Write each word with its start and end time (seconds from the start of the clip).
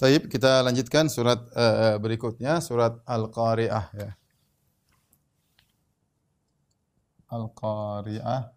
Taib, 0.00 0.32
kita 0.32 0.64
lanjutkan 0.64 1.12
surat 1.12 1.44
uh, 1.52 2.00
berikutnya, 2.00 2.64
surat 2.64 3.04
Al-Qari'ah 3.04 3.86
ya. 3.92 4.10
Al-Qari'ah 7.28 8.48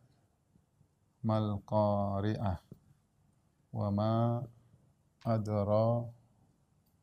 Mal 1.28 1.60
Qari'ah 1.68 2.58
Wa 3.76 3.88
ma 3.92 4.40
adra 5.28 6.08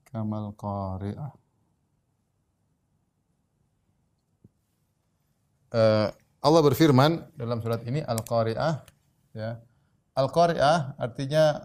kamal 0.09 0.57
Qari'ah 0.57 1.33
uh, 5.77 6.09
Allah 6.41 6.63
berfirman 6.65 7.29
dalam 7.37 7.61
surat 7.61 7.85
ini 7.85 8.01
Al-Qari'ah 8.01 8.89
ya. 9.37 9.61
Al-Qari'ah 10.17 10.97
artinya 10.97 11.61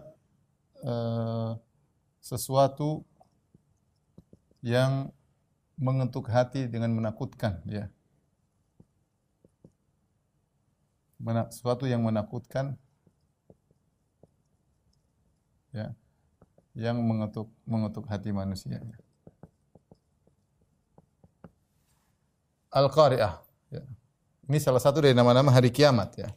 uh, 0.84 1.56
sesuatu 2.26 3.06
yang 4.58 5.14
mengetuk 5.78 6.26
hati 6.26 6.66
dengan 6.66 6.90
menakutkan 6.90 7.62
ya. 7.70 7.86
Sesuatu 11.54 11.86
yang 11.86 12.02
menakutkan 12.02 12.74
ya 15.70 15.94
yang 16.74 16.98
mengetuk 16.98 17.46
mengetuk 17.62 18.10
hati 18.10 18.34
manusia. 18.34 18.82
Al-Qari'ah 22.74 23.38
ya. 23.70 23.82
Ini 24.50 24.58
salah 24.58 24.82
satu 24.82 24.98
dari 24.98 25.14
nama-nama 25.14 25.54
hari 25.54 25.70
kiamat 25.70 26.10
ya. 26.18 26.28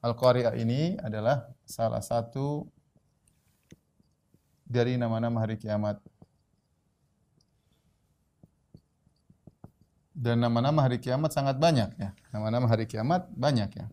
Al-Qari'ah 0.00 0.54
ini 0.56 0.96
adalah 1.02 1.50
salah 1.66 2.00
satu 2.00 2.64
dari 4.70 4.94
nama-nama 4.94 5.42
hari 5.42 5.58
kiamat. 5.58 5.98
Dan 10.14 10.38
nama-nama 10.38 10.86
hari 10.86 11.02
kiamat 11.02 11.34
sangat 11.34 11.58
banyak 11.58 11.90
ya. 11.98 12.14
Nama-nama 12.30 12.70
hari 12.70 12.86
kiamat 12.86 13.26
banyak 13.34 13.70
ya. 13.74 13.86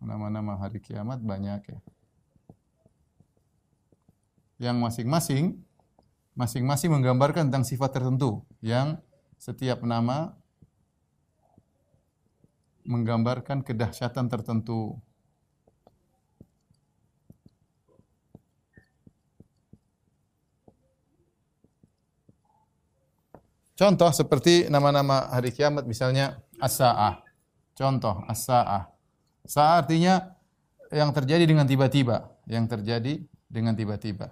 Nama-nama 0.00 0.56
hari 0.56 0.80
kiamat 0.80 1.20
banyak 1.20 1.60
ya. 1.68 1.78
Yang 4.56 4.76
masing-masing 4.80 5.60
masing-masing 6.32 6.88
menggambarkan 6.88 7.52
tentang 7.52 7.68
sifat 7.68 7.92
tertentu 7.92 8.40
yang 8.64 8.96
setiap 9.36 9.84
nama 9.84 10.32
menggambarkan 12.88 13.60
kedahsyatan 13.60 14.32
tertentu 14.32 14.96
Contoh 23.82 24.14
seperti 24.14 24.70
nama-nama 24.70 25.26
hari 25.34 25.50
kiamat 25.50 25.82
misalnya 25.90 26.38
as-saah. 26.62 27.18
Contoh 27.74 28.22
as-saah. 28.30 28.86
Saah 29.42 29.82
artinya 29.82 30.38
yang 30.94 31.10
terjadi 31.10 31.42
dengan 31.50 31.66
tiba-tiba, 31.66 32.30
yang 32.46 32.70
terjadi 32.70 33.18
dengan 33.50 33.74
tiba-tiba. 33.74 34.30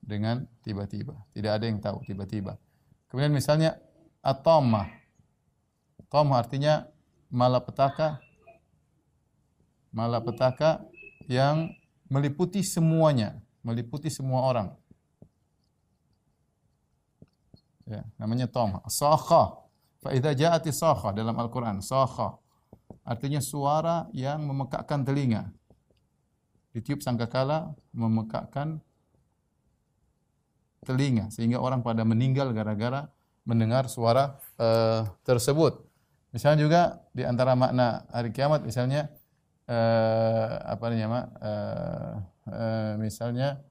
Dengan 0.00 0.48
tiba-tiba. 0.64 1.12
Tidak 1.36 1.52
ada 1.60 1.68
yang 1.68 1.76
tahu 1.76 2.00
tiba-tiba. 2.08 2.56
Kemudian 3.12 3.36
misalnya 3.36 3.76
at-tamah. 4.24 4.88
Tamah 6.08 6.40
artinya 6.40 6.88
malapetaka 7.28 8.24
malapetaka 9.92 10.88
yang 11.28 11.68
meliputi 12.08 12.64
semuanya, 12.64 13.36
meliputi 13.60 14.08
semua 14.08 14.40
orang. 14.40 14.72
Ya, 17.86 18.02
namanya 18.18 18.50
tom. 18.50 18.82
Sakha. 18.90 19.62
Fa 20.02 20.10
idza 20.10 20.34
ja'ati 20.34 20.74
dalam 21.14 21.34
Al-Qur'an, 21.38 21.78
sakha. 21.78 22.34
Artinya 23.06 23.38
suara 23.38 24.10
yang 24.10 24.42
memekakkan 24.42 25.06
telinga. 25.06 25.50
Ditiup 26.74 27.00
sangkakala 27.00 27.72
memekakkan 27.94 28.82
telinga 30.86 31.30
sehingga 31.34 31.58
orang 31.58 31.82
pada 31.82 32.06
meninggal 32.06 32.54
gara-gara 32.54 33.10
mendengar 33.42 33.90
suara 33.90 34.38
uh, 34.58 35.06
tersebut. 35.26 35.82
Misalnya 36.30 36.58
juga 36.62 36.82
di 37.10 37.26
antara 37.26 37.58
makna 37.58 38.06
hari 38.12 38.30
kiamat 38.30 38.62
misalnya 38.62 39.08
uh, 39.66 40.50
apa 40.66 40.84
namanya 40.92 41.26
uh, 41.42 42.12
uh, 42.50 42.92
misalnya 43.00 43.62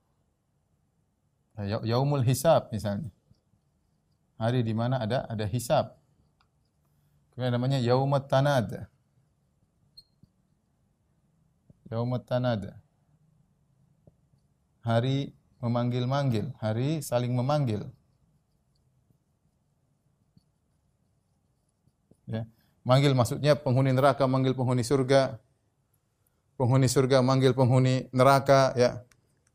yaumul 1.88 2.26
hisab 2.26 2.68
misalnya 2.76 3.08
hari 4.36 4.64
di 4.64 4.74
mana 4.76 5.04
ada 5.04 5.24
ada 5.28 5.46
hisab. 5.48 5.96
Kemudian 7.36 7.52
namanya 7.52 7.80
yaumat 7.84 8.32
tanad. 8.32 8.88
Yaumat 11.92 12.24
tanad. 12.24 12.72
Hari 14.86 15.34
memanggil-manggil, 15.60 16.54
hari 16.62 17.02
saling 17.02 17.34
memanggil. 17.34 17.90
Ya. 22.30 22.46
Manggil 22.86 23.18
maksudnya 23.18 23.58
penghuni 23.58 23.92
neraka 23.92 24.30
manggil 24.30 24.54
penghuni 24.54 24.86
surga. 24.86 25.42
Penghuni 26.56 26.88
surga 26.88 27.20
manggil 27.26 27.52
penghuni 27.58 28.08
neraka 28.14 28.72
ya. 28.78 29.02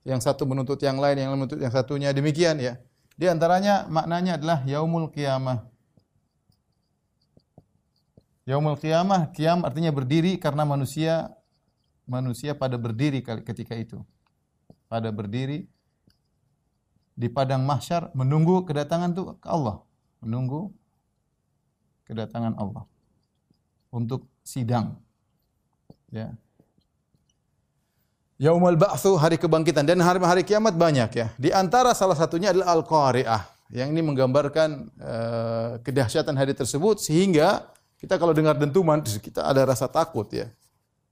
Yang 0.03 0.27
satu 0.27 0.45
menuntut 0.45 0.81
yang 0.83 0.99
lain, 0.99 1.17
yang 1.17 1.33
menuntut 1.33 1.57
yang 1.63 1.71
satunya 1.71 2.11
demikian 2.11 2.59
ya. 2.59 2.77
Di 3.21 3.29
antaranya 3.29 3.85
maknanya 3.85 4.41
adalah 4.41 4.65
yaumul 4.65 5.13
qiyamah. 5.13 5.69
Yaumul 8.49 8.81
qiyamah, 8.81 9.29
qiyam 9.37 9.61
artinya 9.69 9.93
berdiri 9.93 10.41
karena 10.41 10.65
manusia 10.65 11.29
manusia 12.09 12.57
pada 12.57 12.81
berdiri 12.81 13.21
ketika 13.21 13.77
itu. 13.77 14.01
Pada 14.89 15.13
berdiri 15.13 15.69
di 17.13 17.29
padang 17.29 17.61
mahsyar 17.69 18.09
menunggu 18.17 18.65
kedatangan 18.65 19.13
tuh 19.13 19.37
Allah, 19.45 19.85
menunggu 20.25 20.73
kedatangan 22.09 22.57
Allah 22.57 22.89
untuk 23.93 24.33
sidang. 24.41 24.97
Ya. 26.09 26.33
Yaumul 28.41 28.81
Ba'tsu, 28.81 29.21
hari 29.21 29.37
kebangkitan 29.37 29.85
dan 29.85 30.01
hari 30.01 30.17
hari 30.25 30.41
kiamat 30.41 30.73
banyak 30.73 31.13
ya. 31.13 31.29
Di 31.37 31.53
antara 31.53 31.93
salah 31.93 32.17
satunya 32.17 32.57
adalah 32.57 32.73
Al-Qari'ah 32.73 33.45
yang 33.69 33.93
ini 33.93 34.01
menggambarkan 34.01 34.89
uh, 34.97 35.71
kedahsyatan 35.85 36.33
hari 36.41 36.57
tersebut 36.57 37.05
sehingga 37.05 37.69
kita 38.01 38.17
kalau 38.17 38.33
dengar 38.33 38.57
dentuman 38.57 39.05
kita 39.29 39.45
ada 39.45 39.69
rasa 39.69 39.93
takut 39.93 40.25
ya. 40.33 40.49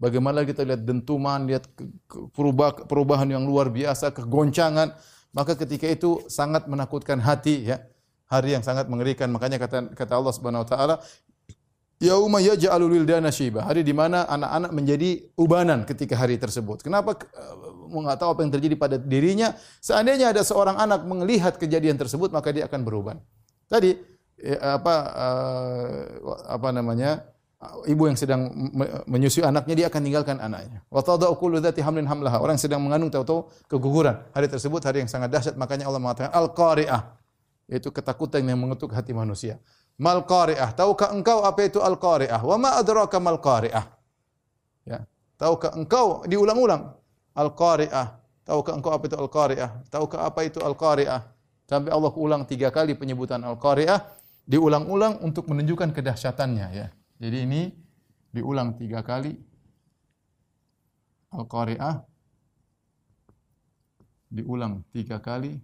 Bagaimana 0.01 0.41
kita 0.49 0.65
lihat 0.65 0.89
dentuman, 0.89 1.45
lihat 1.45 1.69
perubahan 2.89 3.29
yang 3.29 3.45
luar 3.45 3.69
biasa, 3.69 4.09
kegoncangan, 4.09 4.97
maka 5.37 5.53
ketika 5.53 5.85
itu 5.85 6.25
sangat 6.33 6.65
menakutkan 6.65 7.21
hati 7.21 7.77
ya. 7.77 7.85
Hari 8.33 8.57
yang 8.57 8.65
sangat 8.65 8.89
mengerikan. 8.89 9.29
Makanya 9.29 9.61
kata 9.61 9.93
kata 9.93 10.17
Allah 10.17 10.33
Subhanahu 10.33 10.65
wa 10.65 10.69
taala, 10.69 10.95
Yauma 11.99 12.39
yaj'alul 12.39 12.95
wildana 12.95 13.35
syiba. 13.35 13.67
Hari 13.67 13.83
di 13.83 13.91
mana 13.91 14.23
anak-anak 14.31 14.71
menjadi 14.71 15.11
ubanan 15.35 15.83
ketika 15.83 16.15
hari 16.15 16.39
tersebut. 16.39 16.79
Kenapa 16.87 17.19
uh, 17.35 18.15
tahu 18.15 18.39
apa 18.39 18.41
yang 18.47 18.53
terjadi 18.55 18.75
pada 18.79 18.97
dirinya? 19.03 19.59
Seandainya 19.83 20.31
ada 20.31 20.47
seorang 20.47 20.79
anak 20.79 21.03
melihat 21.03 21.59
kejadian 21.59 21.99
tersebut, 21.99 22.31
maka 22.31 22.55
dia 22.55 22.71
akan 22.71 22.87
beruban. 22.87 23.19
Tadi 23.67 23.99
ya, 24.39 24.79
apa 24.79 24.95
uh, 25.11 26.03
apa 26.47 26.69
namanya? 26.71 27.35
Ibu 27.59 28.07
yang 28.07 28.15
sedang 28.15 28.55
menyusui 29.11 29.43
anaknya 29.43 29.75
dia 29.75 29.87
akan 29.91 29.99
tinggalkan 29.99 30.39
anaknya. 30.39 30.87
Wa 30.87 31.03
tadau 31.03 31.35
kullu 31.35 31.59
dzati 31.59 31.83
hamlin 31.83 32.07
hamlaha. 32.07 32.39
Orang 32.39 32.55
yang 32.55 32.63
sedang 32.63 32.79
mengandung 32.79 33.11
tahu-tahu 33.11 33.51
keguguran. 33.67 34.23
Hari 34.31 34.47
tersebut 34.47 34.79
hari 34.87 35.03
yang 35.03 35.11
sangat 35.11 35.35
dahsyat 35.35 35.59
makanya 35.59 35.91
Allah 35.91 35.99
mengatakan 35.99 36.31
al-qari'ah. 36.31 37.19
Yaitu 37.67 37.91
ketakutan 37.91 38.47
yang 38.47 38.63
mengetuk 38.63 38.95
hati 38.95 39.11
manusia. 39.11 39.59
Mal 39.99 40.23
qari'ah. 40.23 40.71
Tahukah 40.79 41.11
engkau 41.11 41.43
apa 41.43 41.67
itu 41.67 41.83
al 41.83 41.99
qari'ah? 41.99 42.39
Wa 42.39 42.55
ma 42.55 42.79
adraka 42.79 43.19
mal 43.19 43.43
qari'ah? 43.43 43.85
Ya. 44.87 45.03
Tahukah 45.35 45.75
engkau 45.75 46.23
diulang-ulang 46.23 46.95
al 47.35 47.51
qari'ah? 47.51 48.23
Tahukah 48.47 48.73
engkau 48.79 48.95
apa 48.95 49.05
itu 49.11 49.17
al 49.19 49.29
qari'ah? 49.29 49.71
Tahukah 49.91 50.21
apa 50.23 50.41
itu 50.47 50.63
al 50.63 50.79
qari'ah? 50.79 51.21
Sampai 51.69 51.93
Allah 51.93 52.15
ulang 52.17 52.49
tiga 52.49 52.73
kali 52.73 52.97
penyebutan 52.97 53.45
al 53.45 53.61
qari'ah, 53.61 54.01
diulang-ulang 54.49 55.21
untuk 55.21 55.51
menunjukkan 55.53 55.93
kedahsyatannya 55.93 56.67
ya. 56.73 56.89
Jadi 57.21 57.39
ini 57.45 57.63
diulang 58.33 58.79
tiga 58.81 59.05
kali 59.05 59.37
al 61.35 61.45
qari'ah 61.45 62.07
diulang 64.33 64.85
tiga 64.93 65.21
kali 65.21 65.61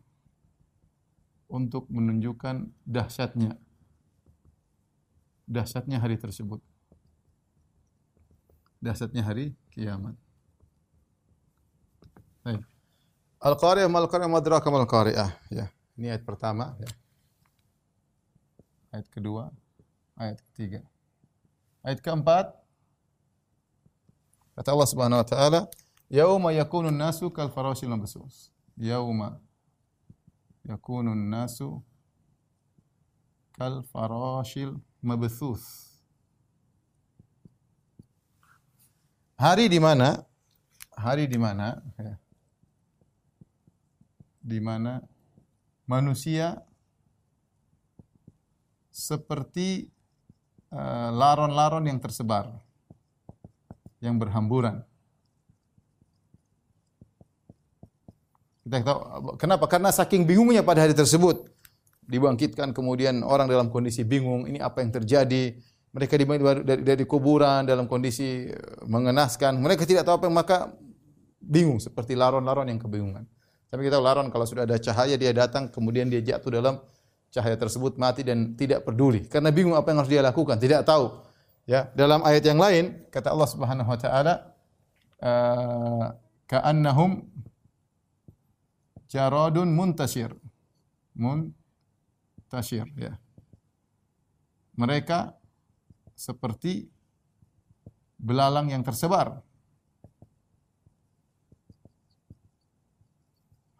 untuk 1.49 1.89
menunjukkan 1.89 2.69
dahsyatnya 2.85 3.57
dahsyatnya 5.49 6.01
hari 6.01 6.17
tersebut. 6.17 6.61
Dahsyatnya 8.81 9.25
hari 9.25 9.57
kiamat. 9.73 10.17
Al-Qari'ah 13.41 13.89
mal 13.89 14.09
Qari'ah 14.09 14.29
madraka 14.29 14.69
mal 14.69 14.89
Qari'ah. 14.89 15.33
Ya, 15.53 15.69
ini 15.97 16.09
ayat 16.13 16.25
pertama 16.25 16.77
ya. 16.81 16.91
Ayat 18.93 19.09
kedua, 19.13 19.53
ayat 20.17 20.41
ketiga. 20.53 20.81
Ayat 21.85 22.01
keempat 22.01 22.57
kata 24.57 24.69
Allah 24.73 24.89
Subhanahu 24.89 25.21
wa 25.21 25.29
taala, 25.29 25.61
"Yauma 26.09 26.57
yakunu 26.57 26.89
nasu 26.89 27.29
kal 27.29 27.53
farashil 27.53 27.91
mabsus." 27.93 28.49
Yauma 28.77 29.41
yakunu 30.65 31.13
nasu 31.13 31.85
kal 33.53 33.85
farashil 33.93 34.81
mabthus. 35.05 35.85
Hari 39.37 39.69
di 39.69 39.77
mana? 39.77 40.25
Hari 40.97 41.29
di 41.29 41.37
mana? 41.37 41.79
Ya. 42.01 42.17
Di 44.41 44.59
mana 44.61 45.05
manusia 45.85 46.65
seperti 48.89 49.91
uh, 50.73 51.11
laron-laron 51.13 51.85
yang 51.85 51.99
tersebar, 52.01 52.57
yang 54.01 54.17
berhamburan. 54.17 54.85
Kita 58.65 58.81
tahu 58.81 59.01
kenapa? 59.37 59.69
Karena 59.69 59.93
saking 59.93 60.25
bingungnya 60.25 60.65
pada 60.65 60.89
hari 60.89 60.97
tersebut 60.97 61.54
dibangkitkan 62.05 62.77
kemudian 62.77 63.25
orang 63.25 63.49
dalam 63.49 63.73
kondisi 63.73 64.05
bingung 64.05 64.45
ini 64.45 64.61
apa 64.61 64.85
yang 64.85 64.93
terjadi 64.93 65.57
mereka 65.95 66.15
dibangkitkan 66.19 66.67
dari, 66.67 66.83
dari 66.85 67.05
kuburan 67.09 67.65
dalam 67.65 67.89
kondisi 67.89 68.49
eh, 68.49 68.55
mengenaskan 68.85 69.61
mereka 69.61 69.89
tidak 69.89 70.05
tahu 70.05 70.21
apa 70.21 70.25
yang 70.29 70.37
maka 70.37 70.59
bingung 71.41 71.81
seperti 71.81 72.17
laron-laron 72.17 72.69
yang 72.69 72.81
kebingungan 72.81 73.25
tapi 73.75 73.91
kita 73.91 73.99
tahu 73.99 74.07
laron 74.07 74.31
kalau 74.31 74.47
sudah 74.47 74.69
ada 74.69 74.79
cahaya 74.79 75.19
dia 75.19 75.35
datang 75.35 75.67
kemudian 75.67 76.07
dia 76.07 76.23
jatuh 76.23 76.63
dalam 76.63 76.79
cahaya 77.35 77.59
tersebut 77.59 77.99
mati 77.99 78.23
dan 78.23 78.55
tidak 78.55 78.87
peduli 78.87 79.27
karena 79.27 79.51
bingung 79.51 79.75
apa 79.75 79.91
yang 79.91 79.99
harus 79.99 80.13
dia 80.15 80.23
lakukan, 80.23 80.55
tidak 80.63 80.87
tahu. 80.87 81.11
Ya, 81.67 81.91
dalam 81.99 82.23
ayat 82.23 82.47
yang 82.47 82.63
lain 82.63 83.03
kata 83.11 83.35
Allah 83.35 83.49
Subhanahu 83.51 83.91
wa 83.91 83.99
taala 83.99 84.35
uh, 85.19 86.07
ka'annahum 86.47 87.27
jaradun 89.11 89.75
muntasir. 89.75 90.31
Muntasir 92.55 92.87
ya. 92.95 93.19
Mereka 94.79 95.35
seperti 96.15 96.87
belalang 98.15 98.71
yang 98.71 98.87
tersebar. 98.87 99.43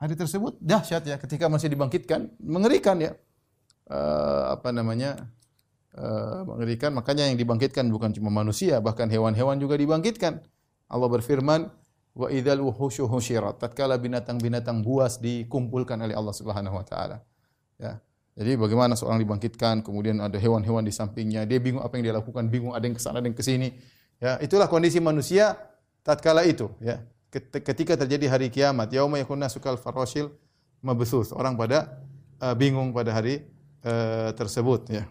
Hari 0.03 0.19
tersebut 0.19 0.59
dahsyat 0.59 1.07
ya 1.07 1.17
ketika 1.23 1.47
masih 1.47 1.71
dibangkitkan, 1.71 2.35
mengerikan 2.43 2.99
ya 2.99 3.15
uh, 3.95 4.59
apa 4.59 4.75
namanya 4.75 5.31
uh, 5.95 6.43
mengerikan. 6.43 6.91
Makanya 6.99 7.31
yang 7.31 7.39
dibangkitkan 7.39 7.87
bukan 7.95 8.11
cuma 8.11 8.35
manusia, 8.35 8.83
bahkan 8.83 9.07
hewan-hewan 9.07 9.55
juga 9.63 9.79
dibangkitkan. 9.79 10.43
Allah 10.91 11.09
berfirman, 11.09 11.71
wa 12.19 12.27
idzal 12.27 12.59
wuhusyu 12.59 13.07
husyirat. 13.07 13.63
Tatkala 13.63 14.03
binatang-binatang 14.03 14.83
buas 14.83 15.23
dikumpulkan 15.23 16.03
oleh 16.03 16.19
Allah 16.19 16.35
Subhanahu 16.35 16.75
wa 16.75 16.85
taala. 16.85 17.23
Ya. 17.79 18.03
Jadi 18.35 18.59
bagaimana 18.59 18.99
seorang 18.99 19.23
dibangkitkan, 19.23 19.87
kemudian 19.87 20.19
ada 20.19 20.35
hewan-hewan 20.35 20.83
di 20.83 20.91
sampingnya, 20.91 21.47
dia 21.47 21.63
bingung 21.63 21.87
apa 21.87 21.95
yang 21.95 22.11
dia 22.11 22.15
lakukan, 22.19 22.51
bingung 22.51 22.75
ada 22.75 22.83
yang 22.83 22.99
ke 22.99 23.03
sana, 23.03 23.23
ada 23.23 23.31
yang 23.31 23.39
ke 23.39 23.47
sini. 23.47 23.71
Ya, 24.19 24.43
itulah 24.43 24.67
kondisi 24.67 24.99
manusia 24.99 25.55
tatkala 26.03 26.43
itu, 26.43 26.71
ya. 26.83 26.99
Ketika 27.35 27.99
terjadi 27.99 28.31
hari 28.31 28.47
kiamat, 28.51 28.91
yauma 28.95 29.19
yakunna 29.19 29.51
sukal 29.51 29.75
farosil 29.75 30.35
mabsus. 30.83 31.35
Orang 31.35 31.59
pada 31.59 31.99
uh, 32.39 32.55
bingung 32.55 32.95
pada 32.95 33.11
hari 33.11 33.43
Eh, 33.85 34.31
tersebut 34.33 34.89
ya. 34.89 35.05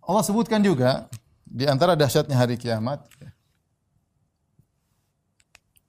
Allah 0.00 0.24
sebutkan 0.24 0.64
juga 0.64 1.12
di 1.44 1.68
antara 1.68 1.92
dahsyatnya 1.92 2.32
hari 2.32 2.56
kiamat 2.56 3.04
ya. 3.20 3.28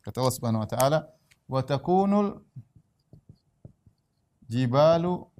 Kata 0.04 0.20
Allah 0.20 0.36
Subhanahu 0.36 0.64
wa 0.68 0.70
taala, 0.70 1.00
"Wa 1.48 1.64
takunul 1.64 2.44
jibalu 4.52 5.31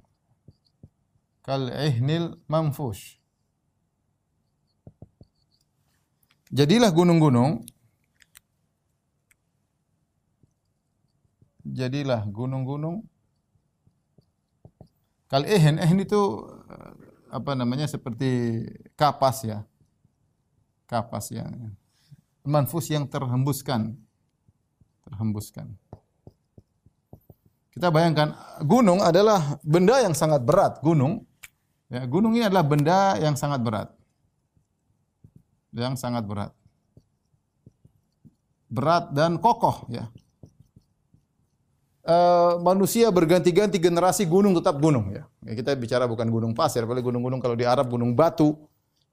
kal 1.42 1.68
ihnil 1.68 2.38
manfush." 2.48 3.18
Jadilah 6.52 6.92
gunung-gunung 6.92 7.64
jadilah 11.64 12.28
gunung-gunung 12.28 13.08
Kal 15.32 15.48
ehen, 15.48 15.80
ehen 15.80 15.96
itu 15.96 16.44
eh, 16.68 16.92
apa 17.32 17.56
namanya 17.56 17.88
seperti 17.88 18.60
kapas 19.00 19.48
ya. 19.48 19.64
Kapas 20.84 21.32
ya. 21.32 21.48
Manfus 22.44 22.92
yang 22.92 23.08
terhembuskan. 23.08 23.96
Terhembuskan. 25.08 25.72
Kita 27.72 27.88
bayangkan 27.88 28.36
gunung 28.60 29.00
adalah 29.00 29.56
benda 29.64 30.04
yang 30.04 30.12
sangat 30.12 30.44
berat, 30.44 30.84
gunung. 30.84 31.24
Ya, 31.92 32.08
gunung 32.08 32.32
ini 32.32 32.48
adalah 32.48 32.64
benda 32.64 33.20
yang 33.20 33.36
sangat 33.36 33.60
berat. 33.60 33.92
Yang 35.76 36.00
sangat 36.00 36.24
berat. 36.24 36.56
Berat 38.72 39.12
dan 39.12 39.36
kokoh 39.36 39.84
ya 39.92 40.08
uh, 42.06 42.58
manusia 42.62 43.08
berganti-ganti 43.10 43.78
generasi 43.78 44.26
gunung 44.26 44.54
tetap 44.58 44.78
gunung 44.78 45.14
ya. 45.14 45.22
ya. 45.46 45.52
Kita 45.54 45.74
bicara 45.78 46.04
bukan 46.10 46.26
gunung 46.28 46.52
pasir, 46.54 46.82
apalagi 46.82 47.06
gunung-gunung 47.06 47.40
kalau 47.42 47.54
di 47.54 47.66
Arab 47.66 47.90
gunung 47.90 48.14
batu. 48.14 48.54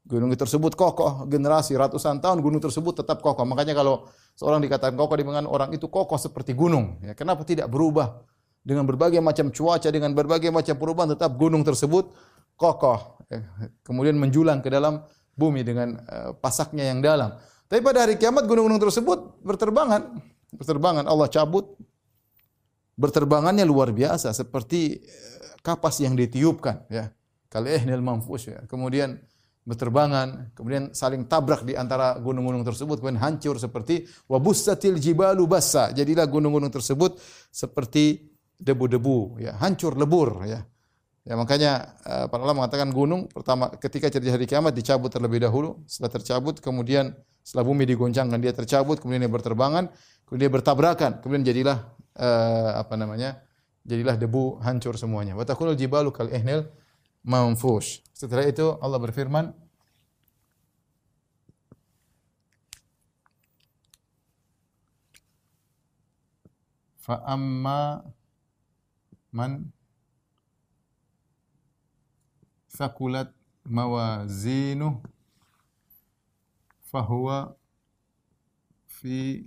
Gunung 0.10 0.34
tersebut 0.34 0.74
kokoh, 0.74 1.30
generasi 1.30 1.78
ratusan 1.78 2.18
tahun 2.18 2.42
gunung 2.42 2.58
tersebut 2.58 3.04
tetap 3.04 3.22
kokoh. 3.22 3.46
Makanya 3.46 3.78
kalau 3.78 4.10
seorang 4.34 4.58
dikatakan 4.58 4.98
kokoh 4.98 5.14
dengan 5.14 5.46
orang 5.46 5.70
itu 5.70 5.86
kokoh 5.86 6.18
seperti 6.18 6.58
gunung. 6.58 6.98
Ya, 7.06 7.14
kenapa 7.14 7.46
tidak 7.46 7.70
berubah 7.70 8.26
dengan 8.66 8.90
berbagai 8.90 9.22
macam 9.22 9.54
cuaca, 9.54 9.86
dengan 9.94 10.10
berbagai 10.18 10.50
macam 10.50 10.74
perubahan 10.82 11.14
tetap 11.14 11.38
gunung 11.38 11.62
tersebut 11.62 12.10
kokoh. 12.60 13.24
Ya, 13.32 13.40
kemudian 13.88 14.20
menjulang 14.20 14.60
ke 14.60 14.68
dalam 14.68 15.06
bumi 15.40 15.64
dengan 15.64 15.96
uh, 16.04 16.36
pasaknya 16.36 16.92
yang 16.92 17.00
dalam. 17.00 17.40
Tapi 17.72 17.80
pada 17.80 18.04
hari 18.04 18.20
kiamat 18.20 18.44
gunung-gunung 18.50 18.82
tersebut 18.82 19.40
berterbangan, 19.46 20.20
berterbangan 20.52 21.06
Allah 21.08 21.30
cabut 21.32 21.80
berterbangannya 23.00 23.64
luar 23.64 23.96
biasa 23.96 24.36
seperti 24.36 25.00
eh, 25.00 25.56
kapas 25.64 26.04
yang 26.04 26.20
ditiupkan 26.20 26.90
ya. 26.92 27.08
Kali 27.50 27.72
ehnil 27.72 28.04
manfus 28.04 28.52
ya. 28.52 28.62
Kemudian 28.68 29.18
berterbangan, 29.66 30.54
kemudian 30.54 30.94
saling 30.94 31.26
tabrak 31.26 31.66
di 31.66 31.74
antara 31.74 32.18
gunung-gunung 32.18 32.62
tersebut, 32.62 33.02
kemudian 33.02 33.22
hancur 33.22 33.58
seperti 33.58 34.06
wabussatil 34.30 34.98
jibalu 34.98 35.46
bassa. 35.46 35.90
Jadilah 35.94 36.26
gunung-gunung 36.26 36.70
tersebut 36.70 37.18
seperti 37.50 38.34
debu-debu 38.58 39.42
ya, 39.42 39.58
hancur 39.62 39.94
lebur 39.94 40.46
ya. 40.46 40.62
Ya 41.30 41.38
makanya 41.38 41.94
uh, 42.10 42.26
para 42.26 42.42
ulama 42.42 42.66
mengatakan 42.66 42.90
gunung 42.90 43.30
pertama 43.30 43.70
ketika 43.78 44.10
terjadi 44.10 44.34
hari 44.34 44.50
kiamat 44.50 44.74
dicabut 44.74 45.14
terlebih 45.14 45.38
dahulu, 45.38 45.78
setelah 45.86 46.18
tercabut 46.18 46.58
kemudian 46.58 47.14
setelah 47.46 47.70
bumi 47.70 47.86
digoncangkan 47.86 48.42
dia 48.42 48.50
tercabut, 48.50 48.98
kemudian 48.98 49.30
dia 49.30 49.34
berterbangan, 49.38 49.94
kemudian 50.26 50.50
dia 50.50 50.54
bertabrakan, 50.58 51.22
kemudian 51.22 51.46
jadilah 51.46 51.86
uh, 52.18 52.82
apa 52.82 52.98
namanya? 52.98 53.46
Jadilah 53.86 54.18
debu 54.18 54.58
hancur 54.66 54.98
semuanya. 54.98 55.38
Wa 55.38 55.46
takunul 55.46 55.78
jibalu 55.78 56.10
kal 56.10 56.34
ihnil 56.34 56.66
manfush. 57.22 58.02
Setelah 58.10 58.50
itu 58.50 58.82
Allah 58.82 58.98
berfirman 58.98 59.54
Fa 66.98 67.22
amma 67.26 68.02
man 69.30 69.74
sakulat 72.80 73.36
mawazinuh 73.68 75.04
fahuwa 76.88 77.60
fi 78.88 79.44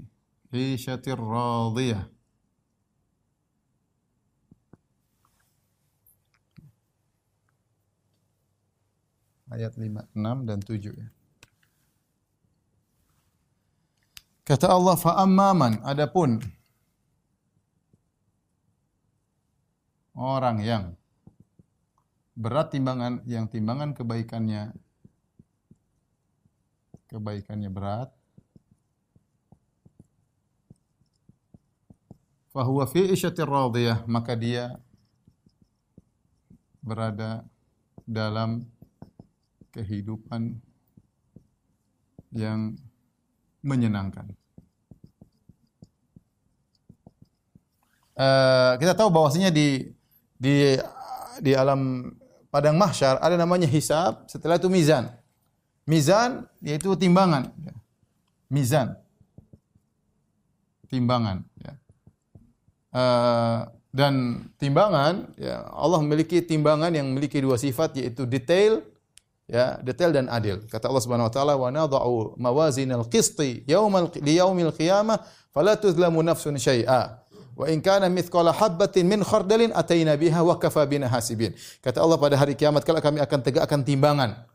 'ishatir 0.53 1.17
radiyah 1.17 2.13
ayat 9.49 9.73
5, 9.81 10.13
6 10.13 10.49
dan 10.49 10.61
7 10.61 10.93
ya. 10.93 11.09
Kata 14.45 14.69
Allah 14.69 14.97
fa'ammaman 15.01 15.81
adapun 15.89 16.37
orang 20.13 20.61
yang 20.61 20.85
berat 22.33 22.73
timbangan 22.73 23.21
yang 23.29 23.49
timbangan 23.49 23.93
kebaikannya 23.93 24.73
kebaikannya 27.13 27.69
berat 27.69 28.09
fahuwa 32.53 32.85
fi 32.85 33.09
isyatir 33.09 33.49
radiyah, 33.49 34.05
maka 34.05 34.37
dia 34.37 34.77
berada 36.85 37.49
dalam 38.05 38.69
kehidupan 39.73 40.61
yang 42.37 42.77
menyenangkan. 43.65 44.29
Uh, 48.13 48.77
kita 48.77 48.93
tahu 48.93 49.09
bahwasanya 49.09 49.49
di 49.49 49.89
di 50.37 50.77
di 51.41 51.53
alam 51.57 52.13
padang 52.53 52.77
mahsyar 52.77 53.17
ada 53.25 53.41
namanya 53.41 53.65
hisab, 53.65 54.29
setelah 54.29 54.61
itu 54.61 54.69
mizan. 54.69 55.09
Mizan 55.89 56.45
yaitu 56.61 56.93
timbangan. 56.93 57.49
Mizan. 58.53 58.93
Timbangan. 60.93 61.41
Ya. 61.57 61.73
Uh, 62.93 63.61
dan 63.93 64.45
timbangan, 64.61 65.33
ya, 65.41 65.65
Allah 65.73 66.01
memiliki 66.05 66.45
timbangan 66.45 66.93
yang 66.93 67.09
memiliki 67.09 67.41
dua 67.41 67.57
sifat 67.57 67.97
yaitu 67.97 68.29
detail, 68.29 68.85
ya, 69.49 69.81
detail 69.81 70.13
dan 70.13 70.29
adil. 70.29 70.61
Kata 70.69 70.93
Allah 70.93 71.01
Subhanahu 71.01 71.29
wa 71.29 71.33
taala, 71.33 71.55
"Wa 71.57 71.73
nadha'u 71.73 72.37
mawazinal 72.37 73.09
qisti 73.09 73.65
liyaumil 74.21 74.73
qiyamah 74.77 75.21
fala 75.53 75.77
tuzlamu 75.81 76.21
nafsun 76.21 76.61
syai'a." 76.61 77.22
Wa 77.53 77.69
in 77.69 77.85
kana 77.85 78.09
mithqala 78.09 78.53
habbatin 78.53 79.05
min 79.05 79.21
khardalin 79.21 79.71
ataina 79.77 80.17
biha 80.17 80.41
wa 80.41 80.57
kafa 80.57 80.89
bina 80.89 81.09
hasibin. 81.09 81.53
Kata 81.85 82.01
Allah 82.01 82.17
pada 82.17 82.35
hari 82.41 82.57
kiamat 82.57 82.81
kalau 82.83 83.01
kami 83.05 83.21
akan 83.21 83.39
tegakkan 83.45 83.81
timbangan. 83.85 84.49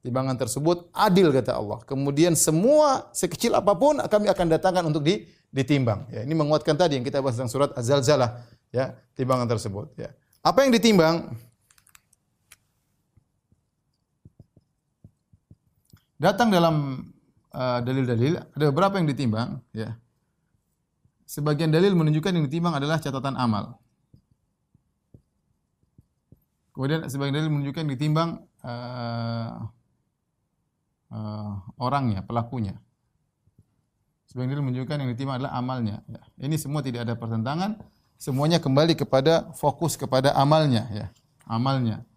Timbangan 0.00 0.38
tersebut 0.38 0.88
adil 0.94 1.28
kata 1.34 1.58
Allah. 1.58 1.82
Kemudian 1.84 2.32
semua 2.38 3.10
sekecil 3.12 3.52
apa 3.52 3.74
pun 3.74 3.98
kami 3.98 4.30
akan 4.30 4.46
datangkan 4.48 4.84
untuk 4.86 5.02
di, 5.04 5.26
ditimbang. 5.52 6.06
Ya, 6.08 6.22
ini 6.22 6.32
menguatkan 6.38 6.78
tadi 6.78 6.96
yang 6.96 7.04
kita 7.04 7.18
bahas 7.18 7.36
dalam 7.36 7.50
surat 7.50 7.74
Az-Zalzalah, 7.74 8.46
ya, 8.70 8.94
timbangan 9.18 9.50
tersebut, 9.50 9.92
ya. 9.98 10.14
Apa 10.40 10.64
yang 10.64 10.72
ditimbang? 10.72 11.34
Datang 16.18 16.48
dalam 16.54 17.04
uh, 17.52 17.78
dalil-dalil 17.82 18.38
uh, 18.38 18.54
ada 18.54 18.64
beberapa 18.70 19.02
yang 19.02 19.08
ditimbang, 19.10 19.58
ya. 19.74 19.98
Sebagian 21.28 21.68
dalil 21.68 21.92
menunjukkan 21.92 22.32
yang 22.32 22.48
ditimbang 22.48 22.80
adalah 22.80 22.96
catatan 22.96 23.36
amal. 23.36 23.76
Kemudian 26.72 27.04
sebagian 27.04 27.36
dalil 27.36 27.52
menunjukkan 27.52 27.84
yang 27.84 27.92
ditimbang 27.92 28.30
uh, 28.64 29.68
uh, 31.12 31.52
orangnya, 31.76 32.24
pelakunya. 32.24 32.80
Sebagian 34.24 34.56
dalil 34.56 34.64
menunjukkan 34.72 34.96
yang 35.04 35.10
ditimbang 35.12 35.36
adalah 35.44 35.52
amalnya. 35.52 36.00
Ya. 36.08 36.48
Ini 36.48 36.56
semua 36.56 36.80
tidak 36.80 37.04
ada 37.04 37.12
pertentangan. 37.12 37.76
Semuanya 38.16 38.56
kembali 38.56 38.96
kepada 38.96 39.52
fokus 39.52 40.00
kepada 40.00 40.32
amalnya. 40.32 40.88
Ya. 40.88 41.06
Amalnya. 41.44 42.08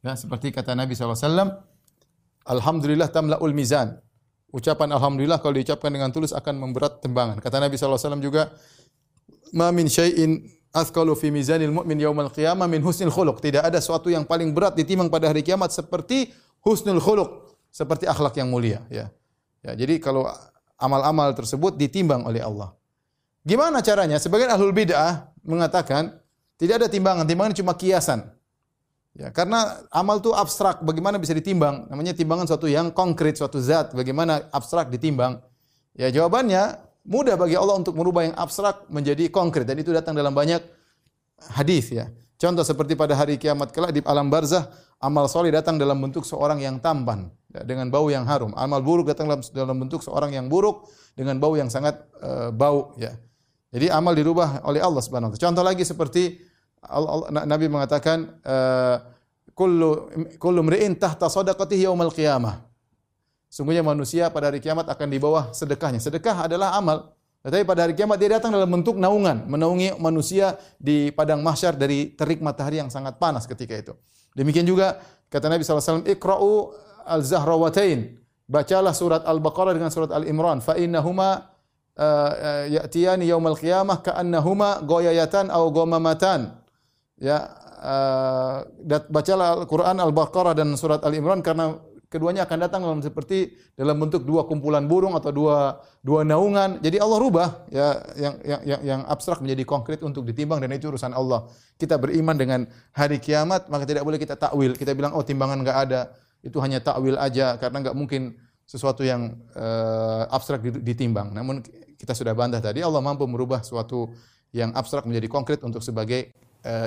Ya, 0.00 0.16
seperti 0.16 0.56
kata 0.56 0.72
Nabi 0.72 0.96
SAW, 0.96 1.60
Alhamdulillah 2.48 3.12
tamla'ul 3.12 3.52
mizan. 3.52 4.00
Ucapan 4.54 4.94
alhamdulillah 4.94 5.42
kalau 5.42 5.58
diucapkan 5.58 5.90
dengan 5.90 6.14
tulus 6.14 6.30
akan 6.30 6.54
memberat 6.62 7.02
timbangan. 7.02 7.42
Kata 7.42 7.58
Nabi 7.58 7.74
SAW 7.74 8.22
juga, 8.22 8.54
"Ma 9.50 9.74
min 9.74 9.90
syai'in 9.90 10.46
athqalu 10.70 11.18
fi 11.18 11.34
mizanil 11.34 11.74
mu'min 11.74 11.98
yaumal 11.98 12.30
qiyamah 12.30 12.70
min 12.70 12.78
husnil 12.78 13.10
khuluq." 13.10 13.42
Tidak 13.42 13.66
ada 13.66 13.82
sesuatu 13.82 14.14
yang 14.14 14.22
paling 14.22 14.54
berat 14.54 14.78
ditimbang 14.78 15.10
pada 15.10 15.34
hari 15.34 15.42
kiamat 15.42 15.74
seperti 15.74 16.30
husnul 16.62 17.02
khuluq, 17.02 17.58
seperti 17.74 18.06
akhlak 18.06 18.38
yang 18.38 18.46
mulia, 18.46 18.86
ya. 18.86 19.10
Ya, 19.66 19.74
jadi 19.74 19.98
kalau 19.98 20.30
amal-amal 20.78 21.34
tersebut 21.34 21.74
ditimbang 21.74 22.22
oleh 22.22 22.38
Allah. 22.38 22.78
Gimana 23.42 23.82
caranya? 23.82 24.22
Sebagian 24.22 24.54
ahlul 24.54 24.70
bid'ah 24.70 25.34
mengatakan 25.42 26.14
tidak 26.54 26.84
ada 26.84 26.86
timbangan, 26.86 27.26
timbangan 27.26 27.58
cuma 27.58 27.74
kiasan. 27.74 28.30
Ya, 29.14 29.30
karena 29.30 29.86
amal 29.94 30.18
itu 30.18 30.34
abstrak, 30.34 30.82
bagaimana 30.82 31.22
bisa 31.22 31.30
ditimbang? 31.30 31.86
Namanya 31.86 32.18
timbangan 32.18 32.50
suatu 32.50 32.66
yang 32.66 32.90
konkret, 32.90 33.38
suatu 33.38 33.62
zat, 33.62 33.94
bagaimana 33.94 34.50
abstrak 34.50 34.90
ditimbang? 34.90 35.38
Ya, 35.94 36.10
jawabannya 36.10 36.82
mudah 37.06 37.38
bagi 37.38 37.54
Allah 37.54 37.78
untuk 37.78 37.94
merubah 37.94 38.26
yang 38.26 38.34
abstrak 38.34 38.90
menjadi 38.90 39.30
konkret 39.30 39.70
dan 39.70 39.78
itu 39.78 39.94
datang 39.94 40.18
dalam 40.18 40.34
banyak 40.34 40.58
hadis 41.54 41.94
ya. 41.94 42.10
Contoh 42.34 42.66
seperti 42.66 42.98
pada 42.98 43.14
hari 43.14 43.38
kiamat 43.38 43.70
kelak 43.70 43.94
di 43.94 44.02
alam 44.02 44.26
barzah, 44.26 44.66
amal 44.98 45.30
soleh 45.30 45.54
datang 45.54 45.78
dalam 45.78 45.94
bentuk 46.02 46.26
seorang 46.26 46.58
yang 46.58 46.82
tampan 46.82 47.30
ya, 47.54 47.62
dengan 47.62 47.86
bau 47.94 48.10
yang 48.10 48.26
harum. 48.26 48.50
Amal 48.58 48.82
buruk 48.82 49.14
datang 49.14 49.30
dalam, 49.30 49.46
dalam 49.54 49.76
bentuk 49.78 50.02
seorang 50.02 50.34
yang 50.34 50.50
buruk 50.50 50.90
dengan 51.14 51.38
bau 51.38 51.54
yang 51.54 51.70
sangat 51.70 52.02
uh, 52.18 52.50
bau 52.50 52.98
ya. 52.98 53.14
Jadi 53.70 53.90
amal 53.94 54.18
dirubah 54.18 54.66
oleh 54.66 54.82
Allah 54.82 55.02
Subhanahu 55.02 55.30
wa 55.30 55.38
taala. 55.38 55.46
Contoh 55.46 55.62
lagi 55.62 55.86
seperti 55.86 56.42
Nabi 57.30 57.66
mengatakan 57.66 58.40
uh, 58.44 58.96
kullu 59.54 60.10
kullu 60.36 60.60
mri'in 60.66 60.98
tahta 60.98 61.30
sadaqatihi 61.30 61.86
yaumal 61.86 62.10
qiyamah. 62.10 62.60
Sungguhnya 63.48 63.86
manusia 63.86 64.26
pada 64.34 64.50
hari 64.50 64.58
kiamat 64.58 64.90
akan 64.90 65.06
di 65.06 65.18
bawah 65.22 65.54
sedekahnya. 65.54 66.02
Sedekah 66.02 66.50
adalah 66.50 66.74
amal. 66.74 67.14
Tetapi 67.46 67.62
pada 67.62 67.86
hari 67.86 67.94
kiamat 67.94 68.18
dia 68.18 68.34
datang 68.34 68.50
dalam 68.50 68.66
bentuk 68.66 68.98
naungan, 68.98 69.46
menaungi 69.46 69.94
manusia 70.02 70.58
di 70.74 71.14
padang 71.14 71.38
mahsyar 71.38 71.78
dari 71.78 72.10
terik 72.18 72.42
matahari 72.42 72.82
yang 72.82 72.90
sangat 72.90 73.14
panas 73.20 73.46
ketika 73.46 73.78
itu. 73.78 73.92
Demikian 74.34 74.66
juga 74.66 74.98
kata 75.30 75.46
Nabi 75.46 75.62
SAW, 75.62 76.02
Iqra'u 76.02 76.74
al-Zahrawatain. 77.06 78.18
Bacalah 78.50 78.90
surat 78.90 79.22
Al-Baqarah 79.22 79.72
dengan 79.76 79.92
surat 79.94 80.10
Al-Imran. 80.10 80.58
Fa 80.58 80.74
innahuma 80.74 81.54
uh, 81.94 82.66
ya'tiyani 82.66 83.30
yaumal 83.30 83.54
qiyamah 83.54 84.02
ka'annahuma 84.02 84.82
goyayatan 84.82 85.52
au 85.54 85.70
gomamatan 85.70 86.63
ya 87.18 87.46
uh, 87.84 88.66
bacalah 89.10 89.62
Al-Qur'an 89.62 89.98
Al-Baqarah 90.00 90.54
dan 90.56 90.74
surat 90.74 91.02
Al-Imran 91.04 91.44
karena 91.44 91.78
keduanya 92.14 92.46
akan 92.46 92.58
datang 92.62 92.80
dalam 92.86 93.02
seperti 93.02 93.58
dalam 93.74 93.98
bentuk 93.98 94.22
dua 94.22 94.46
kumpulan 94.46 94.86
burung 94.86 95.18
atau 95.18 95.34
dua 95.34 95.82
dua 95.98 96.22
naungan. 96.22 96.78
Jadi 96.78 97.02
Allah 97.02 97.18
rubah 97.18 97.48
ya 97.74 97.98
yang 98.14 98.34
yang 98.46 98.60
yang, 98.62 98.80
yang 98.86 99.00
abstrak 99.10 99.42
menjadi 99.42 99.66
konkret 99.66 99.98
untuk 100.06 100.22
ditimbang 100.22 100.62
dan 100.62 100.70
itu 100.70 100.86
urusan 100.94 101.10
Allah. 101.10 101.50
Kita 101.74 101.98
beriman 101.98 102.38
dengan 102.38 102.70
hari 102.94 103.18
kiamat 103.18 103.66
maka 103.66 103.82
tidak 103.82 104.06
boleh 104.06 104.22
kita 104.22 104.38
takwil. 104.38 104.78
Kita 104.78 104.94
bilang 104.94 105.18
oh 105.18 105.26
timbangan 105.26 105.58
enggak 105.66 105.78
ada. 105.90 106.14
Itu 106.38 106.62
hanya 106.62 106.78
takwil 106.78 107.18
aja 107.18 107.58
karena 107.58 107.82
enggak 107.82 107.98
mungkin 107.98 108.38
sesuatu 108.62 109.02
yang 109.02 109.34
uh, 109.58 110.30
abstrak 110.30 110.62
ditimbang. 110.62 111.34
Namun 111.34 111.66
kita 111.98 112.14
sudah 112.14 112.30
bantah 112.30 112.62
tadi 112.62 112.78
Allah 112.78 113.02
mampu 113.02 113.26
merubah 113.26 113.66
suatu 113.66 114.14
yang 114.54 114.70
abstrak 114.70 115.02
menjadi 115.02 115.26
konkret 115.26 115.60
untuk 115.66 115.82
sebagai 115.82 116.30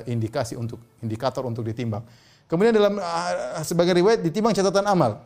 indikasi 0.10 0.58
untuk 0.58 0.82
indikator 1.06 1.46
untuk 1.46 1.62
ditimbang. 1.62 2.02
Kemudian 2.48 2.72
dalam 2.72 2.96
uh, 2.98 3.60
sebagai 3.62 3.92
riwayat 3.92 4.24
ditimbang 4.24 4.56
catatan 4.56 4.88
amal. 4.88 5.20